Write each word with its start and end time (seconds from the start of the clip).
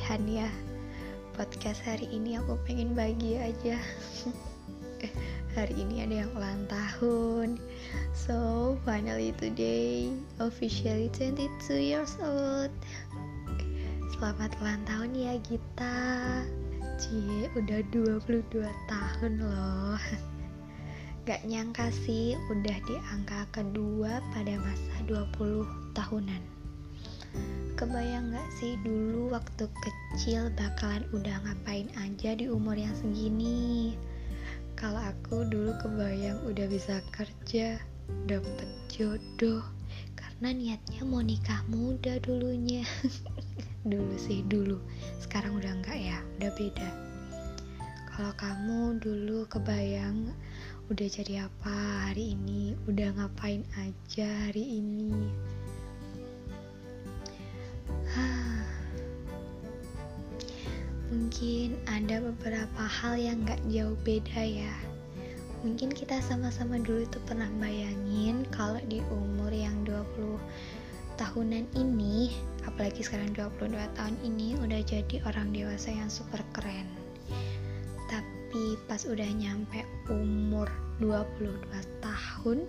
berlebihan 0.00 0.48
ya. 0.48 0.50
Podcast 1.36 1.84
hari 1.84 2.08
ini 2.08 2.40
aku 2.40 2.56
pengen 2.64 2.96
bagi 2.96 3.36
aja. 3.36 3.76
Eh, 5.00 5.08
hari 5.56 5.80
ini 5.80 6.04
ada 6.04 6.24
yang 6.24 6.32
ulang 6.36 6.68
tahun. 6.68 7.56
So 8.12 8.76
finally 8.84 9.32
today 9.36 10.12
officially 10.36 11.08
22 11.12 11.48
years 11.80 12.20
old. 12.20 12.68
Selamat 14.12 14.52
ulang 14.60 14.84
tahun 14.84 15.16
ya 15.16 15.40
Gita. 15.40 16.44
Cie 17.00 17.48
udah 17.56 17.80
22 17.96 18.60
tahun 18.88 19.32
loh. 19.40 19.96
Gak 21.28 21.48
nyangka 21.48 21.88
sih 22.04 22.36
udah 22.52 22.76
di 22.84 22.96
angka 23.16 23.48
kedua 23.52 24.20
pada 24.36 24.52
masa 24.60 24.96
20 25.08 25.96
tahunan 25.96 26.59
Kebayang 27.80 28.36
gak 28.36 28.44
sih 28.60 28.76
dulu 28.84 29.32
waktu 29.32 29.64
kecil 29.64 30.52
bakalan 30.52 31.00
udah 31.16 31.32
ngapain 31.48 31.88
aja 31.96 32.36
di 32.36 32.44
umur 32.44 32.76
yang 32.76 32.92
segini? 32.92 33.96
Kalau 34.76 35.00
aku 35.00 35.48
dulu 35.48 35.72
kebayang 35.80 36.44
udah 36.44 36.68
bisa 36.68 37.00
kerja, 37.08 37.80
dapet 38.28 38.68
jodoh 38.92 39.64
Karena 40.12 40.52
niatnya 40.52 41.08
mau 41.08 41.24
nikah 41.24 41.64
muda 41.72 42.20
dulunya. 42.20 42.84
Dulu 43.88 44.12
sih 44.20 44.44
dulu, 44.44 44.76
sekarang 45.16 45.56
udah 45.56 45.72
enggak 45.72 45.96
ya, 45.96 46.20
udah 46.36 46.52
beda. 46.52 46.90
Kalau 48.12 48.32
kamu 48.36 49.00
dulu 49.00 49.48
kebayang 49.48 50.36
udah 50.92 51.08
jadi 51.08 51.48
apa 51.48 52.12
hari 52.12 52.36
ini, 52.36 52.76
udah 52.84 53.08
ngapain 53.16 53.64
aja 53.80 54.28
hari 54.44 54.84
ini 54.84 55.32
Mungkin 61.30 61.78
ada 61.86 62.18
beberapa 62.26 62.82
hal 62.90 63.14
yang 63.14 63.46
gak 63.46 63.62
jauh 63.70 63.94
beda 64.02 64.42
ya. 64.42 64.74
Mungkin 65.62 65.94
kita 65.94 66.18
sama-sama 66.26 66.82
dulu 66.82 67.06
tuh 67.06 67.22
pernah 67.22 67.46
bayangin 67.62 68.42
kalau 68.50 68.82
di 68.90 68.98
umur 69.14 69.54
yang 69.54 69.86
20 69.86 70.42
tahunan 71.14 71.70
ini 71.78 72.34
Apalagi 72.66 73.06
sekarang 73.06 73.30
22 73.38 73.78
tahun 73.94 74.18
ini 74.26 74.58
udah 74.58 74.82
jadi 74.82 75.22
orang 75.22 75.54
dewasa 75.54 75.94
yang 75.94 76.10
super 76.10 76.42
keren. 76.50 76.90
Tapi 78.10 78.74
pas 78.90 79.06
udah 79.06 79.30
nyampe 79.30 79.86
umur 80.10 80.66
22 80.98 81.62
tahun 82.02 82.66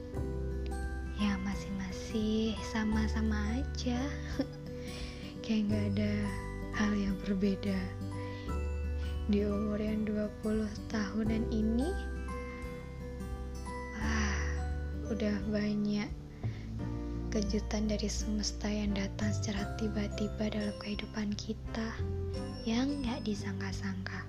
Ya 1.18 1.34
masih-masih 1.42 2.54
sama-sama 2.70 3.42
aja. 3.58 3.98
Kayak 5.42 5.66
gak 5.66 5.86
ada 5.98 6.14
hal 6.78 6.94
yang 6.94 7.18
berbeda 7.26 7.82
di 9.32 9.48
umur 9.48 9.80
yang 9.80 10.04
20 10.04 10.68
tahunan 10.92 11.48
ini 11.56 11.88
ah, 14.04 14.44
udah 15.08 15.40
banyak 15.48 16.12
kejutan 17.32 17.88
dari 17.88 18.12
semesta 18.12 18.68
yang 18.68 18.92
datang 18.92 19.32
secara 19.32 19.72
tiba-tiba 19.80 20.52
dalam 20.52 20.76
kehidupan 20.84 21.32
kita 21.40 21.96
yang 22.68 22.92
gak 23.08 23.24
disangka-sangka. 23.24 24.28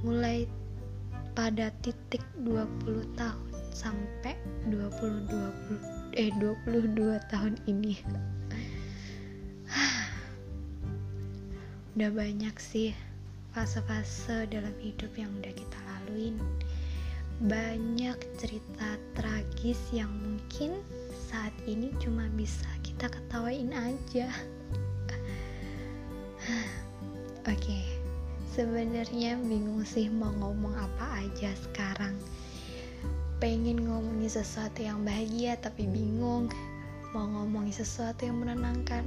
Mulai 0.00 0.48
pada 1.36 1.68
titik 1.84 2.24
20 2.48 2.64
tahun 3.20 3.44
sampai 3.76 4.40
20 4.72 6.16
20 6.16 6.16
eh 6.16 6.32
22 6.40 6.96
tahun 7.28 7.60
ini. 7.68 8.00
Udah 11.92 12.08
banyak 12.08 12.56
sih 12.56 13.11
fase-fase 13.52 14.48
dalam 14.48 14.72
hidup 14.80 15.12
yang 15.12 15.28
udah 15.36 15.52
kita 15.52 15.78
laluin. 15.84 16.40
Banyak 17.44 18.16
cerita 18.40 18.96
tragis 19.12 19.76
yang 19.92 20.08
mungkin 20.08 20.80
saat 21.28 21.52
ini 21.68 21.92
cuma 22.00 22.32
bisa 22.32 22.64
kita 22.80 23.12
ketawain 23.12 23.68
aja. 23.76 24.32
Oke 27.44 27.52
okay. 27.52 27.84
sebenarnya 28.56 29.36
bingung 29.44 29.84
sih 29.84 30.08
mau 30.08 30.32
ngomong 30.32 30.72
apa 30.72 31.28
aja 31.28 31.52
sekarang. 31.68 32.16
Pengen 33.36 33.84
ngomongin 33.84 34.32
sesuatu 34.32 34.80
yang 34.80 35.04
bahagia 35.04 35.60
tapi 35.60 35.84
bingung. 35.84 36.48
Mau 37.12 37.28
ngomongin 37.28 37.74
sesuatu 37.84 38.24
yang 38.24 38.40
menenangkan 38.40 39.04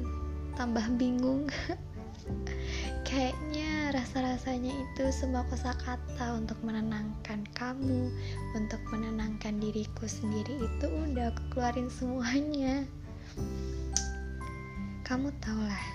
tambah 0.54 0.86
bingung. 1.02 1.50
Kayaknya 3.08 3.65
rasa-rasanya 3.96 4.76
itu 4.76 5.08
semua 5.08 5.48
kosakata 5.48 6.36
untuk 6.36 6.60
menenangkan 6.68 7.48
kamu 7.56 8.12
untuk 8.52 8.84
menenangkan 8.92 9.56
diriku 9.56 10.04
sendiri 10.04 10.68
itu 10.68 10.86
udah 10.92 11.32
aku 11.32 11.44
keluarin 11.56 11.88
semuanya 11.88 12.84
kamu 15.08 15.32
tau 15.40 15.56
lah 15.56 15.86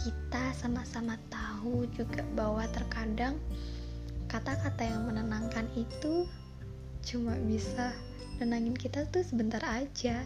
kita 0.00 0.56
sama-sama 0.56 1.20
tahu 1.28 1.84
juga 1.92 2.24
bahwa 2.32 2.64
terkadang 2.72 3.36
kata-kata 4.32 4.80
yang 4.80 5.04
menenangkan 5.04 5.68
itu 5.76 6.24
cuma 7.04 7.36
bisa 7.44 7.92
nenangin 8.40 8.72
kita 8.72 9.04
tuh 9.12 9.20
sebentar 9.20 9.60
aja 9.68 10.24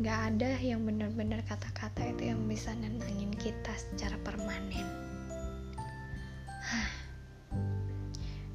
Gak 0.00 0.32
ada 0.32 0.56
yang 0.64 0.88
benar-benar 0.88 1.44
kata-kata 1.44 2.16
itu 2.16 2.32
yang 2.32 2.48
bisa 2.48 2.72
nenangin 2.72 3.36
kita 3.36 3.68
secara 3.76 4.16
permanen. 4.24 5.09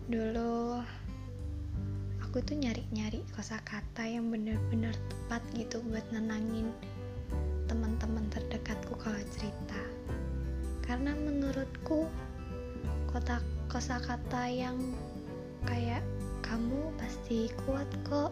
Dulu 0.06 0.80
aku 2.22 2.38
tuh 2.44 2.59
nyari-nyari 2.59 3.24
kosakata 3.34 4.06
yang 4.06 4.28
benar-benar 4.28 4.94
tepat 5.08 5.42
gitu 5.56 5.80
buat 5.88 6.03
nenangin 6.12 6.70
teman-teman 7.66 8.28
terdekatku 8.30 8.94
kalau 9.00 9.24
cerita. 9.34 9.81
Karena 10.86 11.18
menurutku 11.18 12.06
kota 13.09 13.42
kosakata 13.72 14.52
yang 14.52 14.78
kayak 15.66 16.06
kamu 16.46 16.94
pasti 17.02 17.50
kuat 17.66 17.90
kok. 18.06 18.30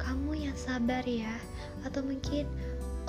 Kamu 0.00 0.38
yang 0.38 0.56
sabar 0.56 1.04
ya. 1.04 1.36
Atau 1.84 2.00
mungkin 2.06 2.48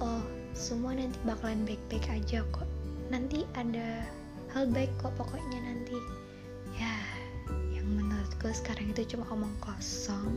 oh 0.03 0.25
semua 0.51 0.93
nanti 0.93 1.15
bakalan 1.23 1.63
baik-baik 1.63 2.09
aja 2.11 2.43
kok. 2.51 2.67
Nanti 3.07 3.47
ada 3.55 4.03
hal 4.53 4.69
baik 4.69 4.93
kok 5.01 5.13
pokoknya 5.17 5.59
nanti. 5.65 5.97
Ya 6.77 6.93
yang 7.73 7.89
menurutku 7.89 8.53
sekarang 8.53 8.93
itu 8.93 9.17
cuma 9.17 9.25
omong 9.33 9.53
kosong 9.61 10.29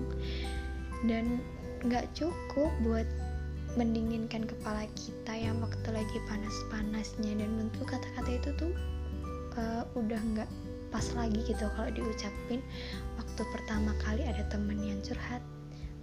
dan 1.04 1.40
nggak 1.84 2.08
cukup 2.16 2.72
buat 2.82 3.04
mendinginkan 3.76 4.48
kepala 4.48 4.88
kita 4.96 5.32
yang 5.36 5.60
waktu 5.60 5.88
lagi 5.92 6.18
panas-panasnya 6.24 7.36
dan 7.36 7.48
menurutku 7.60 7.84
kata-kata 7.84 8.30
itu 8.40 8.50
tuh 8.56 8.72
uh, 9.60 9.84
udah 9.92 10.20
nggak 10.32 10.50
pas 10.88 11.04
lagi 11.12 11.44
gitu 11.44 11.68
kalau 11.76 11.92
diucapin. 11.92 12.64
Waktu 13.20 13.42
pertama 13.52 13.92
kali 14.00 14.24
ada 14.24 14.42
temen 14.48 14.80
yang 14.80 14.98
curhat 15.04 15.44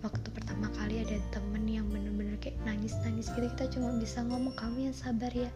waktu 0.03 0.28
pertama 0.35 0.68
kali 0.75 1.00
ada 1.00 1.16
temen 1.31 1.63
yang 1.63 1.88
bener-bener 1.88 2.35
kayak 2.44 2.59
nangis-nangis 2.68 3.31
gitu 3.31 3.47
kita 3.56 3.72
cuma 3.72 3.95
bisa 3.95 4.19
ngomong 4.28 4.51
kamu 4.59 4.91
yang 4.91 4.95
sabar 4.95 5.31
ya 5.31 5.47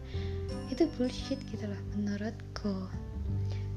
itu 0.68 0.84
bullshit 0.96 1.40
gitu 1.48 1.64
loh 1.64 1.80
menurutku. 1.96 2.76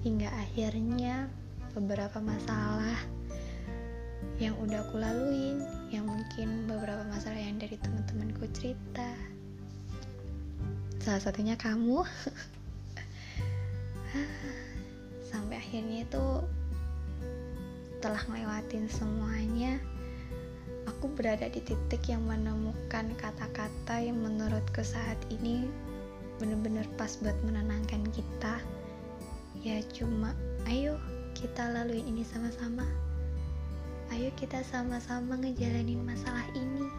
Hingga 0.04 0.28
akhirnya 0.28 1.32
beberapa 1.72 2.20
masalah 2.20 3.00
yang 4.42 4.58
udah 4.58 4.82
aku 4.90 4.98
laluin 4.98 5.62
yang 5.94 6.10
mungkin 6.10 6.66
beberapa 6.66 7.06
masalah 7.08 7.38
yang 7.38 7.62
dari 7.62 7.78
teman-temanku 7.78 8.50
cerita. 8.52 9.14
Salah 11.00 11.22
satunya 11.22 11.56
kamu. 11.56 12.02
Sampai 15.32 15.62
akhirnya 15.62 16.04
itu 16.04 16.26
telah 18.02 18.26
ngelewatin 18.28 18.90
semuanya. 18.90 19.78
Aku 20.90 21.14
berada 21.14 21.46
di 21.46 21.62
titik 21.62 22.10
yang 22.10 22.26
menemukan 22.26 23.14
kata-kata 23.22 24.02
yang 24.02 24.18
menurutku 24.18 24.82
saat 24.82 25.22
ini 25.30 25.70
benar-benar 26.42 26.90
pas 26.98 27.14
buat 27.22 27.38
menenangkan 27.46 28.02
kita. 28.10 28.58
Ya 29.62 29.78
cuma 29.94 30.34
ayo 30.66 30.98
kita 31.38 31.70
lalui 31.70 32.02
ini 32.02 32.26
sama-sama. 32.26 32.82
Ayo 34.10 34.34
kita 34.34 34.66
sama-sama 34.66 35.38
ngejalanin 35.38 36.02
masalah 36.02 36.50
ini. 36.58 36.90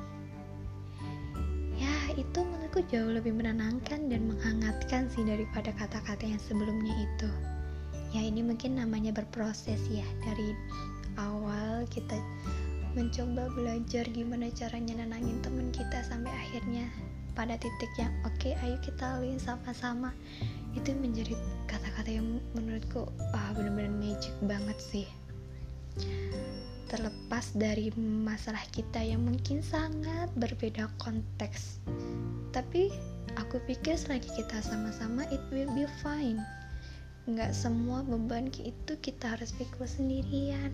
Ya 1.74 1.90
itu 2.14 2.38
menurutku 2.46 2.86
jauh 2.86 3.10
lebih 3.10 3.34
menenangkan 3.34 4.06
dan 4.06 4.30
menghangatkan 4.30 5.10
sih 5.10 5.26
daripada 5.26 5.74
kata-kata 5.74 6.22
yang 6.22 6.38
sebelumnya 6.38 6.94
itu. 6.94 7.28
Ya 8.14 8.22
ini 8.22 8.46
mungkin 8.46 8.78
namanya 8.78 9.10
berproses 9.10 9.82
ya. 9.90 10.06
Dari 10.22 10.54
awal 11.18 11.82
kita 11.90 12.16
mencoba 12.94 13.50
belajar 13.58 14.06
gimana 14.12 14.52
caranya 14.54 15.02
nenangin 15.02 15.40
temen 15.42 15.72
kita 15.74 16.04
sampai 16.06 16.30
akhirnya 16.30 16.86
pada 17.32 17.56
titik 17.56 17.92
yang 17.98 18.12
oke 18.24 18.36
okay, 18.38 18.56
ayo 18.64 18.76
kita 18.84 19.16
laluin 19.16 19.40
sama-sama. 19.40 20.12
Itu 20.72 20.96
menjadi 20.96 21.36
kata-kata 21.68 22.10
yang 22.12 22.40
menurutku 22.56 23.08
ah 23.32 23.50
benar-benar 23.56 23.92
magic 23.92 24.32
banget 24.44 24.78
sih. 24.80 25.08
Terlepas 26.88 27.56
dari 27.56 27.88
masalah 27.98 28.62
kita 28.72 29.00
yang 29.00 29.24
mungkin 29.24 29.64
sangat 29.64 30.28
berbeda 30.36 30.92
konteks 31.00 31.80
tapi 32.52 32.92
aku 33.40 33.56
pikir 33.64 33.96
selagi 33.96 34.28
kita 34.36 34.60
sama-sama 34.60 35.24
it 35.32 35.40
will 35.48 35.68
be 35.72 35.88
fine. 36.04 36.36
Nggak 37.24 37.56
semua 37.56 38.04
beban 38.04 38.52
itu 38.60 38.92
kita 39.00 39.32
harus 39.34 39.56
pikul 39.56 39.88
sendirian. 39.88 40.68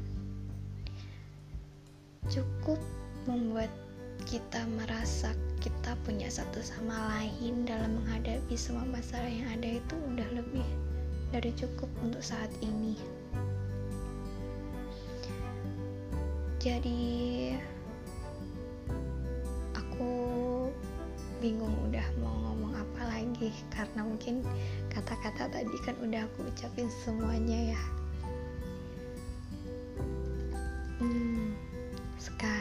Cukup 2.26 2.82
membuat 3.31 3.70
kita 4.26 4.66
merasa 4.75 5.31
kita 5.58 5.99
punya 6.06 6.31
satu 6.31 6.62
sama 6.62 6.94
lain 7.19 7.66
dalam 7.66 7.99
menghadapi 7.99 8.55
semua 8.55 8.87
masalah 8.87 9.26
yang 9.26 9.50
ada 9.50 9.82
itu 9.82 9.94
udah 10.14 10.28
lebih 10.31 10.66
dari 11.34 11.50
cukup 11.58 11.90
untuk 11.99 12.22
saat 12.22 12.50
ini. 12.62 12.94
Jadi 16.62 17.55
aku 19.75 20.10
bingung 21.43 21.75
udah 21.90 22.06
mau 22.22 22.34
ngomong 22.50 22.75
apa 22.78 23.02
lagi 23.19 23.50
karena 23.75 24.06
mungkin 24.06 24.43
kata-kata 24.90 25.50
tadi 25.50 25.76
kan 25.82 25.94
udah 26.02 26.22
aku 26.26 26.46
ucapin 26.50 26.87
semuanya 27.02 27.75
ya. 27.75 27.82
Hmm, 30.99 31.54
sekarang 32.19 32.57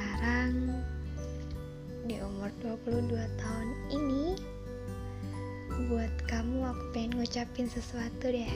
umur 2.48 2.80
22 3.12 3.44
tahun 3.44 3.70
ini 3.92 4.26
buat 5.92 6.08
kamu 6.32 6.64
aku 6.64 6.84
pengen 6.96 7.20
ngucapin 7.20 7.68
sesuatu 7.68 8.32
deh. 8.32 8.54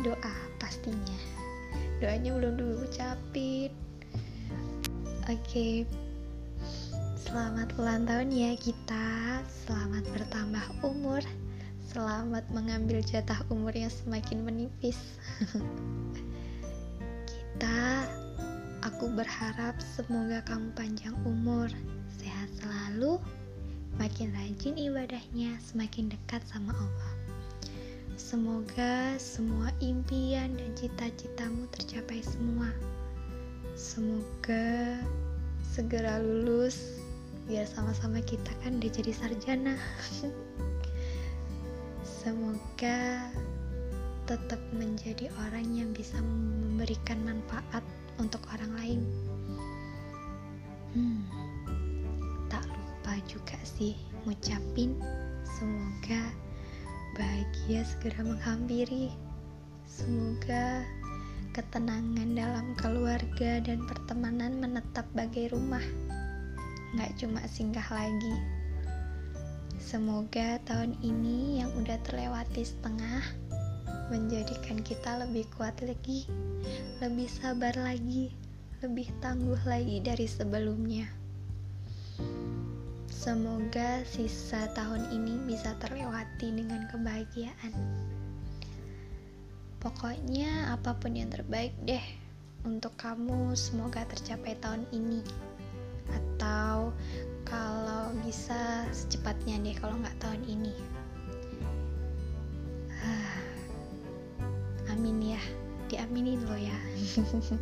Doa 0.00 0.36
pastinya. 0.56 1.20
Doanya 2.00 2.32
belum 2.32 2.56
dulu 2.56 2.88
ucapin. 2.88 3.68
Oke. 5.28 5.36
Okay. 5.44 5.74
selamat 7.20 7.68
ulang 7.76 8.08
tahun 8.08 8.32
ya 8.32 8.56
kita 8.56 9.44
selamat 9.68 10.08
bertambah 10.16 10.64
umur. 10.80 11.20
Selamat 11.92 12.48
mengambil 12.48 13.04
jatah 13.04 13.44
umur 13.52 13.76
yang 13.76 13.92
semakin 13.92 14.40
menipis. 14.40 14.96
Kita 17.28 18.08
aku 18.84 19.12
berharap 19.12 19.76
semoga 19.84 20.40
kamu 20.48 20.72
panjang 20.76 21.16
umur 21.24 21.68
sehat 22.46 22.62
selalu, 22.62 23.18
makin 23.98 24.30
rajin 24.30 24.78
ibadahnya, 24.78 25.58
semakin 25.58 26.06
dekat 26.14 26.38
sama 26.46 26.70
Allah. 26.78 27.12
Semoga 28.14 29.18
semua 29.18 29.74
impian 29.82 30.54
dan 30.54 30.70
cita-citamu 30.78 31.66
tercapai 31.74 32.22
semua. 32.22 32.70
Semoga 33.74 34.94
segera 35.66 36.22
lulus 36.22 37.02
biar 37.50 37.66
sama-sama 37.66 38.22
kita 38.22 38.54
kan 38.62 38.78
udah 38.78 38.90
jadi 38.94 39.10
sarjana. 39.10 39.74
Semoga 42.22 43.26
tetap 44.30 44.62
menjadi 44.70 45.34
orang 45.50 45.66
yang 45.74 45.90
bisa 45.90 46.14
memberikan 46.22 47.18
manfaat 47.26 47.82
untuk 48.22 48.42
orang 48.54 48.70
lain. 48.78 49.00
Hmm 50.94 51.45
juga 53.28 53.58
sih 53.62 53.94
ngucapin 54.24 54.96
semoga 55.44 56.32
bahagia 57.16 57.82
segera 57.86 58.22
menghampiri. 58.22 59.12
Semoga 59.86 60.84
ketenangan 61.56 62.36
dalam 62.36 62.76
keluarga 62.76 63.62
dan 63.64 63.80
pertemanan 63.88 64.60
menetap 64.60 65.08
bagai 65.16 65.54
rumah 65.56 65.82
nggak 66.94 67.12
cuma 67.16 67.40
singgah 67.48 67.86
lagi. 67.88 68.36
Semoga 69.80 70.58
tahun 70.66 70.98
ini 71.00 71.62
yang 71.62 71.70
udah 71.78 71.96
terlewati 72.04 72.66
setengah 72.66 73.22
menjadikan 74.06 74.78
kita 74.86 75.18
lebih 75.18 75.46
kuat 75.58 75.74
lagi 75.82 76.30
lebih 77.02 77.26
sabar 77.26 77.74
lagi 77.74 78.30
lebih 78.78 79.10
tangguh 79.18 79.58
lagi 79.66 79.98
dari 79.98 80.30
sebelumnya 80.30 81.10
Semoga 83.26 84.06
sisa 84.06 84.70
tahun 84.78 85.10
ini 85.10 85.50
bisa 85.50 85.74
terlewati 85.82 86.46
dengan 86.46 86.86
kebahagiaan. 86.86 87.74
Pokoknya 89.82 90.70
apa 90.70 90.94
pun 90.94 91.10
yang 91.10 91.26
terbaik 91.26 91.74
deh 91.82 92.06
untuk 92.62 92.94
kamu 92.94 93.50
semoga 93.58 94.06
tercapai 94.06 94.54
tahun 94.62 94.86
ini. 94.94 95.26
Atau 96.06 96.94
kalau 97.42 98.14
bisa 98.22 98.86
secepatnya 98.94 99.58
deh 99.58 99.74
kalau 99.74 99.98
nggak 99.98 100.22
tahun 100.22 100.46
ini. 100.46 100.74
Amin 104.94 105.34
ya, 105.34 105.42
diaminin 105.90 106.46
lo 106.46 106.54
ya. 106.54 106.78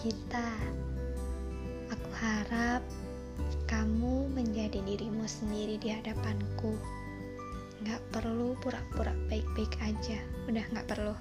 Kita, 0.00 0.48
aku 1.92 2.08
harap 2.16 2.80
kamu 3.72 4.28
menjadi 4.36 4.84
dirimu 4.84 5.24
sendiri 5.24 5.80
di 5.80 5.88
hadapanku. 5.88 6.76
Gak 7.88 8.04
perlu 8.12 8.52
pura-pura 8.60 9.16
baik-baik 9.32 9.80
aja, 9.80 10.20
udah 10.44 10.60
gak 10.76 10.92
perlu. 10.92 11.16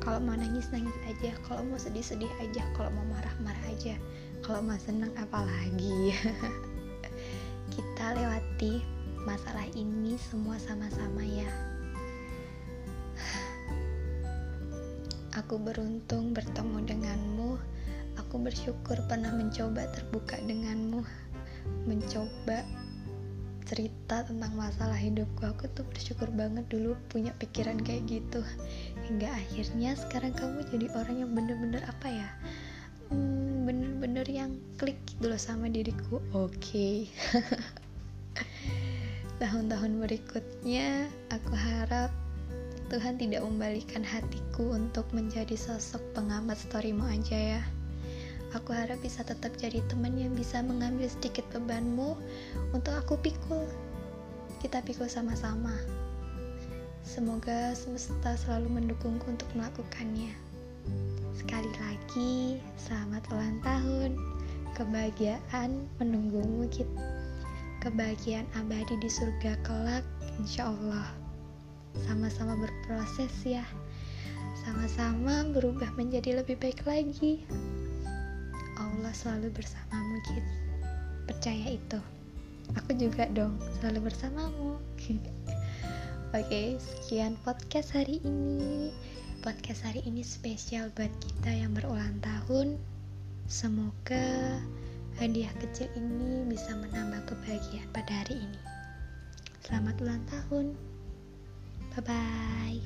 Kalau 0.00 0.16
mau 0.16 0.32
nangis 0.32 0.64
nangis 0.72 0.96
aja, 1.04 1.36
kalau 1.44 1.60
mau 1.68 1.76
sedih-sedih 1.76 2.32
aja, 2.40 2.64
kalau 2.72 2.88
mau 2.96 3.04
marah-marah 3.12 3.64
aja, 3.68 4.00
kalau 4.40 4.64
mau 4.64 4.80
seneng 4.80 5.12
apalagi. 5.20 6.16
Kita 7.76 8.16
lewati 8.16 8.80
masalah 9.28 9.68
ini 9.76 10.16
semua 10.16 10.56
sama-sama 10.56 11.20
ya. 11.20 11.52
Aku 15.44 15.60
beruntung 15.60 16.32
bertemu 16.32 16.80
denganmu. 16.80 17.60
Aku 18.24 18.40
bersyukur 18.40 18.96
pernah 19.04 19.36
mencoba 19.36 19.84
terbuka 19.92 20.40
denganmu 20.40 21.23
mencoba 21.84 22.64
cerita 23.64 24.22
tentang 24.28 24.52
masalah 24.54 24.96
hidupku 24.96 25.40
aku 25.40 25.64
tuh 25.72 25.88
bersyukur 25.88 26.28
banget 26.36 26.68
dulu 26.68 26.94
punya 27.08 27.32
pikiran 27.40 27.80
kayak 27.80 28.04
gitu. 28.08 28.44
Hingga 29.08 29.28
akhirnya 29.32 29.96
sekarang 29.96 30.36
kamu 30.36 30.68
jadi 30.68 30.86
orang 30.96 31.16
yang 31.24 31.30
bener-bener 31.32 31.80
apa 31.88 32.08
ya? 32.12 32.28
Hmm, 33.08 33.64
bener-bener 33.64 34.28
yang 34.28 34.56
klik 34.76 35.00
dulu 35.20 35.36
gitu 35.36 35.48
sama 35.48 35.72
diriku. 35.72 36.20
Oke. 36.36 36.52
Okay. 36.60 36.96
tahun-tahun 39.42 39.98
berikutnya 39.98 41.10
aku 41.30 41.52
harap 41.52 42.10
Tuhan 42.88 43.18
tidak 43.18 43.42
membalikan 43.42 44.06
hatiku 44.06 44.76
untuk 44.76 45.04
menjadi 45.10 45.58
sosok 45.58 46.00
pengamat 46.14 46.54
storymu 46.54 47.02
aja 47.04 47.58
ya 47.58 47.62
Aku 48.54 48.70
harap 48.70 49.02
bisa 49.02 49.26
tetap 49.26 49.50
jadi 49.58 49.82
teman 49.90 50.14
yang 50.14 50.30
bisa 50.30 50.62
mengambil 50.62 51.10
sedikit 51.10 51.42
bebanmu 51.50 52.14
untuk 52.70 52.94
aku 52.94 53.18
pikul. 53.18 53.66
Kita 54.62 54.78
pikul 54.78 55.10
sama-sama. 55.10 55.74
Semoga 57.02 57.74
semesta 57.74 58.38
selalu 58.38 58.78
mendukungku 58.78 59.26
untuk 59.26 59.50
melakukannya. 59.58 60.30
Sekali 61.34 61.72
lagi, 61.82 62.62
selamat 62.78 63.26
ulang 63.34 63.58
tahun. 63.66 64.10
Kebahagiaan 64.78 65.90
menunggumu 65.98 66.70
kita. 66.70 67.10
Kebahagiaan 67.82 68.46
abadi 68.54 68.94
di 69.02 69.10
surga 69.10 69.58
kelak, 69.66 70.06
insya 70.38 70.70
Allah. 70.70 71.10
Sama-sama 72.06 72.54
berproses 72.54 73.34
ya. 73.42 73.66
Sama-sama 74.62 75.42
berubah 75.50 75.90
menjadi 75.98 76.38
lebih 76.38 76.56
baik 76.62 76.86
lagi. 76.86 77.42
Allah 79.04 79.20
selalu 79.20 79.52
bersamamu 79.52 80.16
gitu 80.32 80.52
percaya 81.28 81.76
itu. 81.76 82.00
Aku 82.72 82.96
juga 82.96 83.28
dong 83.28 83.60
selalu 83.76 84.08
bersamamu. 84.08 84.80
Oke 85.04 85.20
okay, 86.32 86.80
sekian 86.80 87.36
podcast 87.44 87.92
hari 87.92 88.24
ini. 88.24 88.88
Podcast 89.44 89.84
hari 89.84 90.00
ini 90.08 90.24
spesial 90.24 90.88
buat 90.96 91.12
kita 91.20 91.52
yang 91.52 91.76
berulang 91.76 92.16
tahun. 92.24 92.80
Semoga 93.44 94.56
hadiah 95.20 95.52
kecil 95.60 95.92
ini 96.00 96.48
bisa 96.48 96.72
menambah 96.72 97.28
kebahagiaan 97.28 97.92
pada 97.92 98.24
hari 98.24 98.40
ini. 98.40 98.60
Selamat 99.68 100.00
ulang 100.00 100.24
tahun. 100.32 100.72
Bye 101.92 102.08
bye 102.08 102.80